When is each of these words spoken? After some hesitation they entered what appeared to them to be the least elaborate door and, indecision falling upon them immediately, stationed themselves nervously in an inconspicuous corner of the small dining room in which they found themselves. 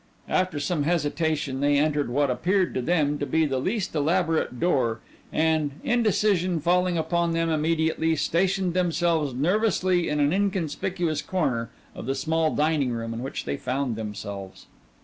After 0.29 0.59
some 0.59 0.81
hesitation 0.81 1.59
they 1.59 1.77
entered 1.77 2.09
what 2.09 2.31
appeared 2.31 2.73
to 2.73 2.81
them 2.81 3.19
to 3.19 3.25
be 3.27 3.45
the 3.45 3.59
least 3.59 3.93
elaborate 3.93 4.59
door 4.59 4.99
and, 5.31 5.73
indecision 5.83 6.59
falling 6.59 6.97
upon 6.97 7.33
them 7.33 7.51
immediately, 7.51 8.15
stationed 8.15 8.73
themselves 8.73 9.35
nervously 9.35 10.09
in 10.09 10.19
an 10.19 10.33
inconspicuous 10.33 11.21
corner 11.21 11.69
of 11.93 12.07
the 12.07 12.15
small 12.15 12.55
dining 12.55 12.89
room 12.91 13.13
in 13.13 13.21
which 13.21 13.45
they 13.45 13.57
found 13.57 13.95
themselves. 13.95 14.65